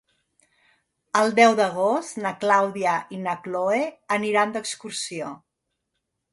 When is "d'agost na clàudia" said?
1.59-2.95